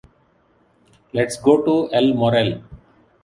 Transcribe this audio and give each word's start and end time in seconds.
Let's 1.13 1.37
go 1.37 1.61
to 1.63 1.93
El 1.93 2.15
Morell. 2.15 2.63